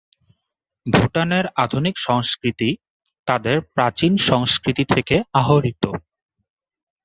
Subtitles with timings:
[0.85, 2.69] ভুটানের আধুনিক সংস্কৃতি
[3.27, 5.83] তাদের প্রাচীন সংস্কৃতি থেকে আহরিত।